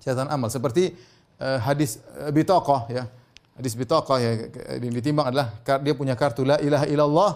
Catatan 0.00 0.32
amal 0.32 0.48
seperti 0.48 0.96
uh, 1.38 1.60
hadis 1.60 2.00
bitaqah 2.32 2.88
ya. 2.88 3.04
Hadis 3.52 3.76
bitaqah 3.76 4.16
ya 4.16 4.30
yang 4.80 4.94
ditimbang 4.96 5.28
adalah 5.28 5.52
dia 5.84 5.92
punya 5.92 6.16
kartu 6.16 6.42
la 6.42 6.56
ilaha 6.58 6.88
illallah 6.88 7.32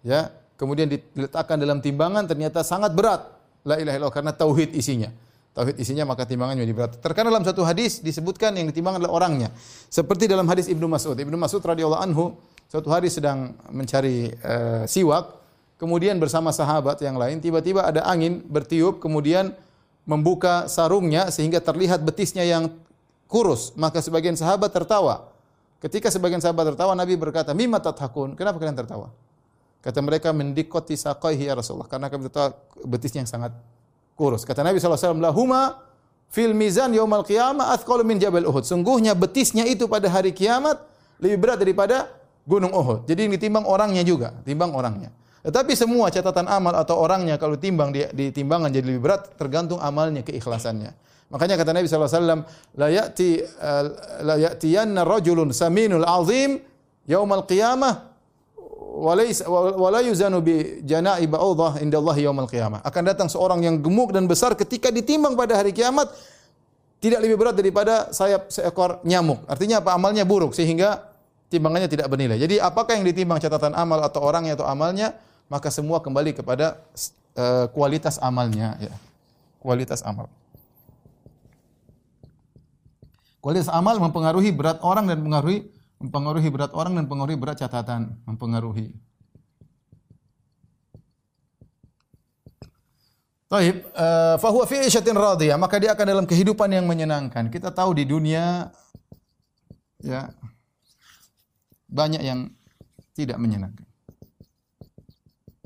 ya. 0.00 0.32
Kemudian 0.58 0.90
diletakkan 0.90 1.54
dalam 1.54 1.78
timbangan 1.78 2.26
ternyata 2.26 2.66
sangat 2.66 2.90
berat 2.90 3.22
la 3.62 3.78
ilaha 3.78 3.94
illallah 4.00 4.16
karena 4.16 4.32
tauhid 4.34 4.74
isinya. 4.74 5.12
Tauhid 5.54 5.78
isinya 5.78 6.08
maka 6.08 6.24
timbangannya 6.24 6.64
menjadi 6.64 6.74
berat. 6.74 6.92
Terkadang 6.98 7.30
dalam 7.36 7.46
satu 7.46 7.62
hadis 7.68 8.00
disebutkan 8.02 8.56
yang 8.56 8.66
ditimbang 8.72 8.98
adalah 8.98 9.12
orangnya. 9.12 9.52
Seperti 9.92 10.26
dalam 10.26 10.48
hadis 10.48 10.66
Ibnu 10.66 10.88
Mas'ud. 10.88 11.14
Ibnu 11.14 11.36
Mas'ud 11.36 11.62
radhiyallahu 11.62 12.02
anhu 12.02 12.34
suatu 12.66 12.88
hari 12.90 13.12
sedang 13.12 13.54
mencari 13.70 14.34
uh, 14.42 14.82
siwak 14.88 15.37
kemudian 15.78 16.18
bersama 16.18 16.50
sahabat 16.50 17.00
yang 17.00 17.16
lain 17.16 17.38
tiba-tiba 17.38 17.86
ada 17.86 18.04
angin 18.04 18.42
bertiup 18.44 18.98
kemudian 18.98 19.54
membuka 20.08 20.64
sarungnya 20.72 21.28
sehingga 21.28 21.60
terlihat 21.60 22.00
betisnya 22.00 22.40
yang 22.42 22.72
kurus. 23.28 23.76
Maka 23.76 24.00
sebagian 24.00 24.34
sahabat 24.34 24.72
tertawa. 24.72 25.28
Ketika 25.78 26.08
sebagian 26.08 26.40
sahabat 26.40 26.74
tertawa 26.74 26.96
Nabi 26.96 27.14
berkata 27.14 27.52
mimma 27.52 27.78
tathakun? 27.78 28.32
Kenapa 28.34 28.56
kalian 28.58 28.74
tertawa? 28.74 29.12
Kata 29.84 30.02
mereka 30.02 30.34
mendikoti 30.34 30.96
saqaihi 30.98 31.46
ya 31.46 31.54
Rasulullah. 31.54 31.86
Karena 31.86 32.08
kami 32.08 32.26
tertawa 32.26 32.56
betisnya 32.82 33.22
yang 33.22 33.30
sangat 33.30 33.52
kurus. 34.16 34.42
Kata 34.48 34.64
Nabi 34.64 34.80
SAW 34.80 35.20
lahuma 35.20 35.84
fil 36.32 36.56
mizan 36.56 36.90
yaumal 36.96 37.22
qiyamah 37.22 37.76
athqalu 37.76 38.02
min 38.02 38.16
jabal 38.18 38.48
Uhud. 38.48 38.64
Sungguhnya 38.64 39.12
betisnya 39.12 39.68
itu 39.68 39.86
pada 39.86 40.08
hari 40.08 40.32
kiamat 40.32 40.82
lebih 41.20 41.36
berat 41.36 41.60
daripada 41.60 42.10
gunung 42.48 42.72
Uhud. 42.72 43.04
Jadi 43.04 43.28
ditimbang 43.28 43.68
orangnya 43.68 44.02
juga 44.02 44.34
timbang 44.42 44.72
orangnya 44.72 45.12
tetapi 45.46 45.72
semua 45.78 46.10
catatan 46.10 46.50
amal 46.50 46.74
atau 46.74 46.98
orangnya 46.98 47.38
kalau 47.38 47.54
timbang 47.54 47.94
di, 47.94 48.02
di 48.10 48.34
timbangan 48.34 48.74
jadi 48.74 48.86
lebih 48.86 49.02
berat 49.02 49.38
tergantung 49.38 49.78
amalnya 49.78 50.26
keikhlasannya. 50.26 50.92
Makanya 51.28 51.60
kata 51.60 51.76
Nabi 51.76 51.86
SAW, 51.86 52.42
la 52.74 52.88
ya'ti 52.88 53.28
uh, 53.44 53.84
la 54.24 54.34
ya'tiyanna 54.40 55.04
rajulun 55.04 55.52
saminul 55.52 56.08
azim 56.08 56.56
yaumal 57.04 57.44
qiyamah 57.44 58.08
wa 58.98 59.88
la 59.92 60.00
yuzanu 60.02 60.42
bi 60.42 60.82
jana'i 60.82 61.28
ba'udah 61.28 61.78
Allah 61.78 62.16
yaumal 62.18 62.48
qiyamah. 62.50 62.80
Akan 62.82 63.06
datang 63.06 63.30
seorang 63.30 63.62
yang 63.62 63.78
gemuk 63.78 64.10
dan 64.10 64.26
besar 64.26 64.56
ketika 64.58 64.90
ditimbang 64.90 65.36
pada 65.38 65.54
hari 65.54 65.70
kiamat 65.70 66.10
tidak 66.98 67.22
lebih 67.22 67.38
berat 67.38 67.54
daripada 67.54 68.10
sayap 68.10 68.50
seekor 68.50 68.98
nyamuk. 69.06 69.46
Artinya 69.46 69.78
apa? 69.78 69.94
Amalnya 69.94 70.26
buruk 70.26 70.50
sehingga 70.56 71.14
timbangannya 71.46 71.86
tidak 71.86 72.10
bernilai. 72.10 72.40
Jadi 72.40 72.58
apakah 72.58 72.98
yang 72.98 73.06
ditimbang 73.06 73.38
catatan 73.38 73.76
amal 73.76 74.02
atau 74.02 74.20
orangnya 74.24 74.58
atau 74.58 74.66
amalnya, 74.66 75.14
maka 75.48 75.72
semua 75.72 75.98
kembali 75.98 76.36
kepada 76.36 76.76
uh, 77.34 77.66
kualitas 77.72 78.20
amalnya 78.20 78.76
ya. 78.78 78.94
Kualitas 79.58 80.04
amal. 80.06 80.30
Kualitas 83.42 83.66
amal 83.72 83.98
mempengaruhi 83.98 84.54
berat 84.54 84.78
orang 84.84 85.08
dan 85.08 85.18
mempengaruhi 85.18 85.66
mempengaruhi 85.98 86.48
berat 86.52 86.70
orang 86.76 86.94
dan 86.94 87.10
mempengaruhi 87.10 87.38
berat 87.40 87.58
catatan, 87.58 88.14
mempengaruhi. 88.22 88.94
Taib, 93.48 93.80
uh, 93.96 94.36
fahuwa 94.36 94.68
fi 94.68 94.84
isyatin 94.84 95.16
radiyah, 95.16 95.56
maka 95.56 95.80
dia 95.80 95.96
akan 95.96 96.06
dalam 96.06 96.26
kehidupan 96.28 96.68
yang 96.68 96.84
menyenangkan. 96.84 97.48
Kita 97.48 97.72
tahu 97.72 97.96
di 97.96 98.04
dunia 98.04 98.68
ya 100.04 100.28
banyak 101.88 102.20
yang 102.20 102.52
tidak 103.16 103.40
menyenangkan. 103.40 103.87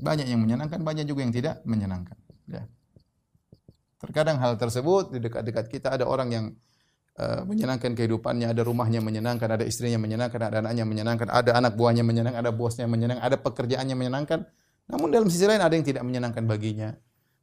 Banyak 0.03 0.27
yang 0.27 0.43
menyenangkan, 0.43 0.83
banyak 0.83 1.07
juga 1.07 1.23
yang 1.23 1.31
tidak 1.31 1.63
menyenangkan. 1.63 2.19
Ya. 2.51 2.67
Terkadang 4.03 4.35
hal 4.43 4.59
tersebut 4.59 5.15
di 5.15 5.23
dekat-dekat 5.23 5.71
kita 5.71 5.95
ada 5.95 6.03
orang 6.03 6.27
yang 6.27 6.45
uh, 7.15 7.47
menyenangkan 7.47 7.95
kehidupannya, 7.95 8.51
ada 8.51 8.67
rumahnya 8.67 8.99
menyenangkan, 8.99 9.47
ada 9.47 9.63
istrinya 9.63 9.95
menyenangkan, 9.95 10.43
ada 10.43 10.59
anaknya 10.59 10.83
menyenangkan, 10.83 11.31
ada 11.31 11.55
anak 11.55 11.79
buahnya 11.79 12.03
menyenangkan, 12.03 12.43
ada 12.43 12.51
bosnya 12.51 12.83
menyenangkan, 12.83 13.23
ada 13.23 13.37
pekerjaannya 13.39 13.95
menyenangkan. 13.95 14.43
Namun 14.91 15.07
dalam 15.07 15.31
sisi 15.31 15.47
lain 15.47 15.63
ada 15.63 15.71
yang 15.71 15.87
tidak 15.87 16.03
menyenangkan 16.03 16.43
baginya. 16.43 16.91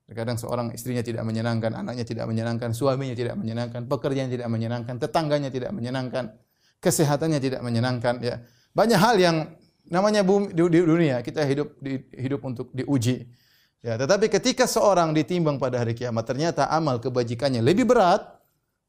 Terkadang 0.05 0.37
seorang 0.37 0.75
istrinya 0.75 1.01
tidak 1.07 1.23
menyenangkan, 1.23 1.71
anaknya 1.71 2.03
tidak 2.03 2.27
menyenangkan, 2.27 2.75
suaminya 2.75 3.15
tidak 3.15 3.39
menyenangkan, 3.39 3.87
pekerjaan 3.87 4.29
tidak 4.29 4.51
menyenangkan, 4.51 4.95
tetangganya 4.99 5.49
tidak 5.55 5.71
menyenangkan, 5.71 6.35
kesehatannya 6.83 7.39
tidak 7.39 7.63
menyenangkan. 7.63 8.19
Ya, 8.21 8.43
banyak 8.75 8.99
hal 8.99 9.17
yang 9.17 9.37
namanya 9.91 10.23
bumi 10.23 10.55
di, 10.55 10.81
dunia 10.81 11.19
kita 11.21 11.43
hidup 11.43 11.75
di, 11.83 11.99
hidup 12.15 12.41
untuk 12.47 12.71
diuji. 12.71 13.27
Ya, 13.81 13.97
tetapi 13.97 14.29
ketika 14.31 14.69
seorang 14.69 15.11
ditimbang 15.17 15.57
pada 15.57 15.81
hari 15.81 15.97
kiamat 15.97 16.25
ternyata 16.29 16.69
amal 16.69 17.01
kebajikannya 17.01 17.65
lebih 17.65 17.89
berat, 17.89 18.23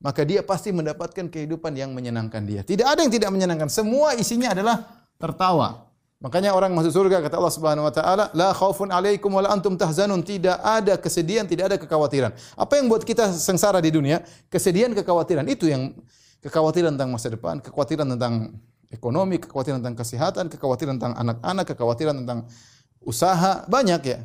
maka 0.03 0.21
dia 0.27 0.43
pasti 0.43 0.69
mendapatkan 0.69 1.31
kehidupan 1.31 1.73
yang 1.73 1.95
menyenangkan 1.95 2.43
dia. 2.43 2.61
Tidak 2.61 2.83
ada 2.83 2.99
yang 2.99 3.09
tidak 3.09 3.31
menyenangkan. 3.31 3.71
Semua 3.71 4.13
isinya 4.19 4.51
adalah 4.51 4.83
tertawa. 5.15 5.87
Makanya 6.21 6.53
orang 6.53 6.75
masuk 6.77 6.93
surga 6.93 7.17
kata 7.17 7.33
Allah 7.41 7.55
Subhanahu 7.55 7.89
wa 7.89 7.93
taala, 7.93 8.29
la 8.37 8.53
khaufun 8.53 8.93
alaikum 8.93 9.33
wa 9.33 9.41
la 9.41 9.49
antum 9.57 9.73
tahzanun. 9.73 10.21
Tidak 10.21 10.61
ada 10.61 10.93
kesedihan, 10.99 11.49
tidak 11.49 11.73
ada 11.73 11.77
kekhawatiran. 11.81 12.29
Apa 12.53 12.77
yang 12.77 12.91
buat 12.91 13.01
kita 13.01 13.33
sengsara 13.33 13.81
di 13.81 13.89
dunia? 13.89 14.21
Kesedihan, 14.45 14.93
kekhawatiran. 14.93 15.49
Itu 15.49 15.65
yang 15.65 15.97
kekhawatiran 16.45 16.93
tentang 16.93 17.09
masa 17.09 17.33
depan, 17.33 17.57
kekhawatiran 17.57 18.05
tentang 18.17 18.53
ekonomi, 18.91 19.39
kekhawatiran 19.39 19.79
tentang 19.79 19.97
kesehatan, 19.97 20.45
kekhawatiran 20.51 20.99
tentang 20.99 21.15
anak-anak, 21.15 21.65
kekhawatiran 21.73 22.15
tentang 22.23 22.45
usaha, 23.01 23.63
banyak 23.65 24.01
ya. 24.03 24.19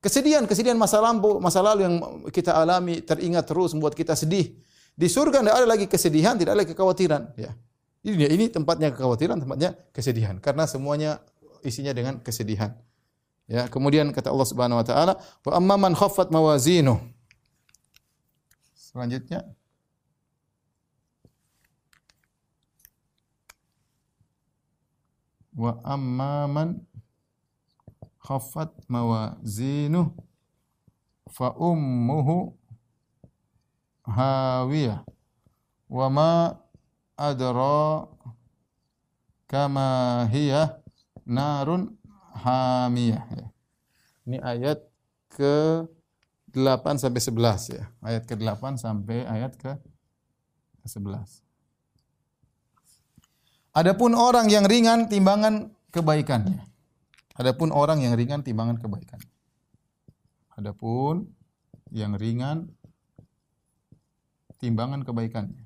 Kesedihan, 0.00 0.46
kesedihan 0.48 0.78
masa 0.78 1.02
lampau, 1.02 1.38
masa 1.42 1.60
lalu 1.60 1.84
yang 1.84 1.94
kita 2.32 2.54
alami 2.54 3.04
teringat 3.04 3.44
terus 3.46 3.76
membuat 3.76 3.92
kita 3.92 4.16
sedih. 4.16 4.56
Di 4.98 5.06
surga 5.06 5.44
tidak 5.44 5.54
ada 5.54 5.68
lagi 5.68 5.86
kesedihan, 5.86 6.34
tidak 6.34 6.56
ada 6.56 6.60
lagi 6.64 6.72
kekhawatiran, 6.74 7.22
ya. 7.38 7.52
Ini 8.02 8.30
ini 8.30 8.46
tempatnya 8.48 8.94
kekhawatiran, 8.94 9.42
tempatnya 9.42 9.74
kesedihan 9.90 10.38
karena 10.38 10.64
semuanya 10.70 11.18
isinya 11.66 11.90
dengan 11.90 12.22
kesedihan. 12.22 12.72
Ya, 13.48 13.66
kemudian 13.66 14.12
kata 14.14 14.30
Allah 14.30 14.48
Subhanahu 14.48 14.78
wa 14.78 14.86
taala, 14.86 15.12
"Wa 15.42 15.58
amma 15.58 15.74
man 15.74 15.92
khaffat 15.96 16.30
mawazinu." 16.30 17.00
Selanjutnya 18.76 19.44
Wa 25.58 25.74
amma 25.82 26.46
man 26.46 26.86
khaffat 28.22 28.70
mawazinu 28.86 30.14
fa 31.26 31.50
ummuhu 31.58 32.54
hawiyah 34.06 35.02
wa 35.90 36.06
ma 36.06 36.30
adra 37.18 38.06
kama 39.50 40.28
hiya 40.30 40.78
narun 41.26 41.98
hamiyah. 42.38 43.26
Ini 44.28 44.38
ayat 44.44 44.84
ke 45.32 45.88
8 46.54 47.00
sampai 47.00 47.20
11 47.20 47.74
ya. 47.74 47.84
Ayat 48.04 48.22
ke 48.28 48.36
8 48.36 48.78
sampai 48.78 49.24
ayat 49.26 49.56
ke 49.56 49.74
11. 50.84 51.47
Adapun 53.78 54.18
orang 54.18 54.50
yang 54.50 54.66
ringan 54.66 55.06
timbangan 55.06 55.70
kebaikannya. 55.94 56.66
Adapun 57.38 57.70
orang 57.70 58.02
yang 58.02 58.18
ringan 58.18 58.42
timbangan 58.42 58.82
kebaikan. 58.82 59.22
Adapun 60.58 61.30
yang 61.94 62.18
ringan 62.18 62.74
timbangan 64.58 65.06
kebaikannya. 65.06 65.62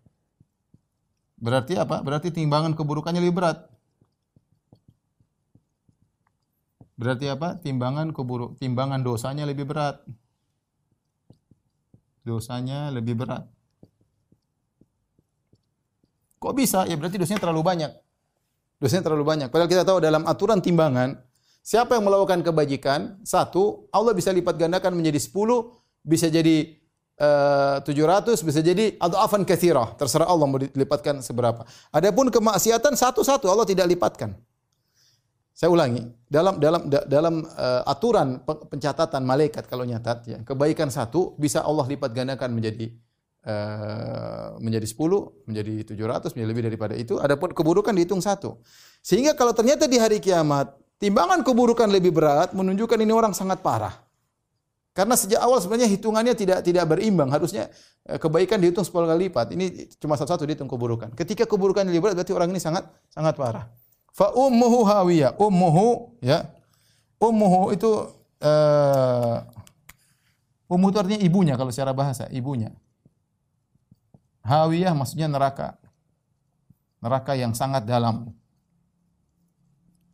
Berarti 1.40 1.80
apa? 1.80 2.04
Berarti 2.04 2.28
timbangan 2.28 2.76
keburukannya 2.76 3.24
lebih 3.24 3.40
berat. 3.40 3.64
Berarti 7.00 7.32
apa? 7.32 7.56
Timbangan 7.64 8.12
keburuk, 8.12 8.60
timbangan 8.60 9.00
dosanya 9.00 9.48
lebih 9.48 9.64
berat. 9.64 10.04
Dosanya 12.28 12.92
lebih 12.92 13.16
berat. 13.24 13.48
Kok 16.42 16.54
bisa? 16.58 16.82
Ya 16.90 16.98
berarti 16.98 17.22
dosanya 17.22 17.38
terlalu 17.38 17.62
banyak. 17.62 17.94
Dosanya 18.82 19.06
terlalu 19.06 19.22
banyak. 19.22 19.48
Padahal 19.54 19.70
kita 19.70 19.86
tahu 19.86 20.02
dalam 20.02 20.26
aturan 20.26 20.58
timbangan, 20.58 21.14
siapa 21.62 21.94
yang 21.94 22.02
melakukan 22.02 22.42
kebajikan, 22.42 23.22
satu, 23.22 23.86
Allah 23.94 24.10
bisa 24.10 24.34
lipat 24.34 24.58
gandakan 24.58 24.98
menjadi 24.98 25.22
sepuluh, 25.22 25.78
bisa 26.02 26.26
jadi 26.26 26.82
700 27.22 27.86
eh, 27.86 28.42
bisa 28.42 28.58
jadi 28.58 28.84
atau 28.98 29.22
afan 29.22 29.46
kathirah. 29.46 29.94
Terserah 29.94 30.26
Allah 30.26 30.46
mau 30.50 30.58
dilipatkan 30.58 31.22
seberapa. 31.22 31.62
Adapun 31.94 32.34
kemaksiatan 32.34 32.98
satu-satu 32.98 33.46
Allah 33.46 33.62
tidak 33.62 33.86
lipatkan. 33.86 34.34
Saya 35.52 35.68
ulangi, 35.68 36.08
dalam 36.32 36.56
dalam 36.56 36.88
dalam 36.88 37.34
uh, 37.44 37.84
aturan 37.84 38.40
pencatatan 38.42 39.20
malaikat 39.20 39.68
kalau 39.68 39.84
nyatat 39.84 40.18
ya, 40.24 40.38
kebaikan 40.48 40.88
satu 40.88 41.36
bisa 41.36 41.60
Allah 41.60 41.84
lipat 41.84 42.08
gandakan 42.16 42.56
menjadi 42.56 42.88
menjadi 44.62 44.86
10, 44.86 45.50
menjadi 45.50 45.74
700, 45.82 46.34
menjadi 46.38 46.48
lebih 46.48 46.64
daripada 46.70 46.94
itu. 46.94 47.18
Adapun 47.18 47.50
keburukan 47.50 47.90
dihitung 47.90 48.22
satu. 48.22 48.62
Sehingga 49.02 49.34
kalau 49.34 49.50
ternyata 49.50 49.90
di 49.90 49.98
hari 49.98 50.22
kiamat 50.22 50.78
timbangan 51.02 51.42
keburukan 51.42 51.90
lebih 51.90 52.14
berat 52.14 52.54
menunjukkan 52.54 52.98
ini 53.02 53.10
orang 53.10 53.34
sangat 53.34 53.58
parah. 53.58 53.98
Karena 54.92 55.16
sejak 55.16 55.40
awal 55.40 55.58
sebenarnya 55.58 55.88
hitungannya 55.88 56.34
tidak 56.36 56.62
tidak 56.62 56.84
berimbang. 56.84 57.32
Harusnya 57.32 57.72
eh, 58.06 58.20
kebaikan 58.20 58.60
dihitung 58.60 58.84
10 58.84 58.92
kali 58.92 59.26
lipat. 59.26 59.56
Ini 59.56 59.90
cuma 59.98 60.14
satu-satu 60.14 60.44
dihitung 60.46 60.70
keburukan. 60.70 61.10
Ketika 61.16 61.48
keburukan 61.48 61.82
lebih 61.88 62.04
berat 62.04 62.14
berarti 62.20 62.36
orang 62.36 62.52
ini 62.52 62.60
sangat 62.60 62.86
sangat 63.10 63.34
parah. 63.34 63.66
Fa 64.12 64.30
ummuhu 64.36 64.84
hawiyah. 64.84 65.34
Ummuhu 65.40 66.20
ya. 66.20 66.44
Ummuhu 67.16 67.72
itu 67.72 67.90
uh, 68.44 69.36
ummu 70.68 70.90
itu 70.92 70.98
artinya 71.00 71.20
ibunya 71.24 71.54
kalau 71.56 71.72
secara 71.72 71.96
bahasa, 71.96 72.28
ibunya. 72.28 72.74
Hawiyah 74.42 74.94
maksudnya 74.94 75.30
neraka. 75.30 75.78
Neraka 77.02 77.34
yang 77.34 77.54
sangat 77.54 77.82
dalam. 77.86 78.30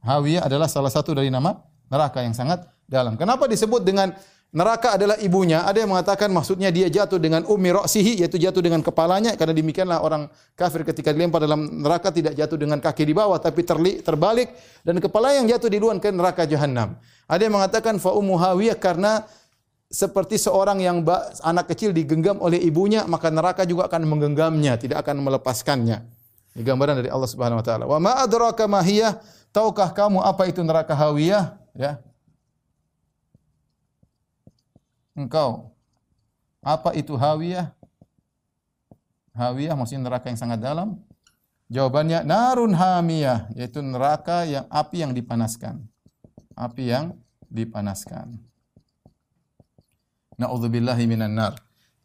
Hawiyah 0.04 0.48
adalah 0.48 0.68
salah 0.70 0.92
satu 0.92 1.12
dari 1.12 1.28
nama 1.28 1.58
neraka 1.88 2.24
yang 2.24 2.32
sangat 2.32 2.64
dalam. 2.88 3.16
Kenapa 3.16 3.44
disebut 3.44 3.84
dengan 3.84 4.12
Neraka 4.48 4.96
adalah 4.96 5.20
ibunya. 5.20 5.68
Ada 5.68 5.84
yang 5.84 5.92
mengatakan 5.92 6.32
maksudnya 6.32 6.72
dia 6.72 6.88
jatuh 6.88 7.20
dengan 7.20 7.44
umi 7.52 7.68
roksihi, 7.68 8.24
yaitu 8.24 8.40
jatuh 8.40 8.64
dengan 8.64 8.80
kepalanya. 8.80 9.36
Karena 9.36 9.52
demikianlah 9.52 10.00
orang 10.00 10.24
kafir 10.56 10.88
ketika 10.88 11.12
dilempar 11.12 11.44
dalam 11.44 11.84
neraka 11.84 12.08
tidak 12.08 12.32
jatuh 12.32 12.56
dengan 12.56 12.80
kaki 12.80 13.04
di 13.04 13.12
bawah, 13.12 13.36
tapi 13.36 13.60
terli, 13.60 14.00
terbalik. 14.00 14.48
Dan 14.80 15.04
kepala 15.04 15.36
yang 15.36 15.44
jatuh 15.44 15.68
di 15.68 15.76
luar 15.76 16.00
ke 16.00 16.08
neraka 16.08 16.48
jahanam. 16.48 16.96
Ada 17.28 17.44
yang 17.44 17.60
mengatakan 17.60 18.00
fa 18.00 18.08
hawiyah 18.16 18.80
karena 18.80 19.28
seperti 19.88 20.36
seorang 20.36 20.84
yang 20.84 21.00
anak 21.40 21.72
kecil 21.72 21.96
digenggam 21.96 22.36
oleh 22.44 22.60
ibunya, 22.60 23.08
maka 23.08 23.32
neraka 23.32 23.64
juga 23.64 23.88
akan 23.88 24.04
menggenggamnya, 24.04 24.76
tidak 24.76 25.00
akan 25.00 25.24
melepaskannya. 25.24 26.04
Ini 26.52 26.62
gambaran 26.64 27.00
dari 27.00 27.08
Allah 27.08 27.28
Subhanahu 27.28 27.60
wa 27.60 27.64
taala. 27.64 27.84
Wa 27.88 27.96
ma 27.96 28.20
adraka 28.20 28.68
ma 28.68 28.84
Tahukah 29.48 29.96
kamu 29.96 30.20
apa 30.20 30.44
itu 30.44 30.60
neraka 30.60 30.92
hawiyah? 30.92 31.56
Ya, 31.72 32.04
engkau. 35.16 35.72
Apa 36.60 36.92
itu 36.92 37.16
hawiyah? 37.16 37.72
Hawiyah 39.32 39.72
maksudnya 39.72 40.04
neraka 40.04 40.28
yang 40.28 40.36
sangat 40.36 40.60
dalam. 40.60 41.00
Jawabannya 41.68 42.24
narun 42.24 42.72
hamiyah, 42.72 43.52
yaitu 43.52 43.84
neraka 43.84 44.44
yang 44.44 44.64
api 44.68 45.04
yang 45.04 45.12
dipanaskan. 45.12 45.84
Api 46.56 46.92
yang 46.92 47.16
dipanaskan. 47.48 48.47
Nauzubillahi 50.38 51.04
minan 51.10 51.34
nar. 51.34 51.58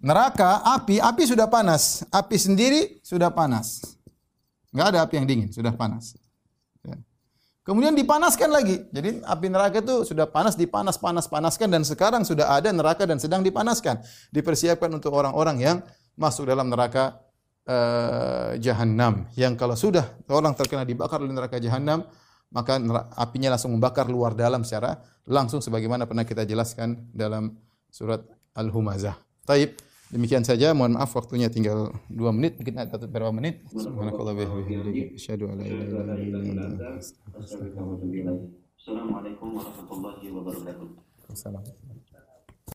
Neraka, 0.03 0.65
api, 0.65 0.99
api 0.99 1.23
sudah 1.23 1.47
panas. 1.47 2.03
Api 2.11 2.35
sendiri 2.35 2.99
sudah 3.05 3.31
panas. 3.31 3.95
Enggak 4.73 4.87
ada 4.91 4.99
api 5.05 5.13
yang 5.21 5.27
dingin, 5.29 5.49
sudah 5.53 5.71
panas. 5.71 6.17
Kemudian 7.63 7.95
dipanaskan 7.95 8.51
lagi. 8.51 8.83
Jadi 8.91 9.23
api 9.23 9.47
neraka 9.47 9.79
itu 9.79 10.03
sudah 10.03 10.27
panas, 10.27 10.59
dipanas, 10.59 10.99
panas, 10.99 11.31
panaskan 11.31 11.71
dan 11.71 11.87
sekarang 11.87 12.27
sudah 12.27 12.51
ada 12.51 12.67
neraka 12.75 13.07
dan 13.07 13.23
sedang 13.23 13.39
dipanaskan. 13.39 14.03
Dipersiapkan 14.35 14.91
untuk 14.91 15.15
orang-orang 15.15 15.63
yang 15.63 15.77
masuk 16.19 16.51
dalam 16.51 16.67
neraka 16.67 17.23
uh, 17.63 18.59
jahanam. 18.59 19.31
Yang 19.39 19.53
kalau 19.55 19.79
sudah 19.79 20.11
orang 20.27 20.51
terkena 20.59 20.83
dibakar 20.83 21.23
oleh 21.23 21.31
neraka 21.31 21.55
jahanam, 21.55 22.03
maka 22.51 22.83
apinya 23.15 23.55
langsung 23.55 23.71
membakar 23.71 24.11
luar 24.11 24.35
dalam 24.35 24.67
secara 24.67 24.99
langsung 25.23 25.63
sebagaimana 25.63 26.03
pernah 26.03 26.27
kita 26.27 26.43
jelaskan 26.43 26.99
dalam 27.15 27.55
surat 27.93 28.25
Al-Humazah. 28.57 29.13
Taib. 29.45 29.77
Demikian 30.13 30.45
saja, 30.45 30.77
mohon 30.77 30.93
maaf 30.93 31.09
waktunya 31.17 31.49
tinggal 31.49 31.89
dua 32.05 32.29
menit, 32.29 32.61
mungkin 32.61 32.77
ada 32.77 33.01
beberapa 33.01 33.33
menit. 33.33 33.65
Subhanakallah 33.73 34.37
wa 34.37 34.61
bihamdika 34.61 35.17
asyhadu 35.17 35.49
an 35.49 35.57
la 35.57 35.65
ilaha 35.65 36.13
illa 36.21 36.37
anta 36.69 37.01
Assalamualaikum 38.77 39.57
warahmatullahi 39.57 40.27
wabarakatuh. 40.29 40.87
Assalamualaikum. 41.33 42.12